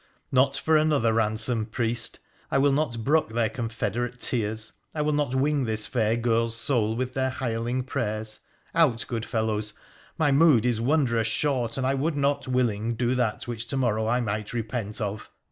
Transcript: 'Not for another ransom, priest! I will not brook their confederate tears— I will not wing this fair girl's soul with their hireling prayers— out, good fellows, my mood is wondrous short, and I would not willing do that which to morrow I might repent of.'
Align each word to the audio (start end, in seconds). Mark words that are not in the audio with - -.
'Not 0.31 0.57
for 0.57 0.77
another 0.77 1.13
ransom, 1.13 1.67
priest! 1.67 2.17
I 2.49 2.57
will 2.57 2.71
not 2.71 3.03
brook 3.03 3.33
their 3.33 3.51
confederate 3.51 4.19
tears— 4.19 4.73
I 4.95 5.03
will 5.03 5.13
not 5.13 5.35
wing 5.35 5.65
this 5.65 5.85
fair 5.85 6.17
girl's 6.17 6.55
soul 6.57 6.95
with 6.95 7.13
their 7.13 7.29
hireling 7.29 7.83
prayers— 7.83 8.39
out, 8.73 9.05
good 9.07 9.25
fellows, 9.27 9.75
my 10.17 10.31
mood 10.31 10.65
is 10.65 10.81
wondrous 10.81 11.27
short, 11.27 11.77
and 11.77 11.85
I 11.85 11.93
would 11.93 12.17
not 12.17 12.47
willing 12.47 12.95
do 12.95 13.13
that 13.13 13.47
which 13.47 13.67
to 13.67 13.77
morrow 13.77 14.07
I 14.07 14.21
might 14.21 14.53
repent 14.53 14.99
of.' 14.99 15.29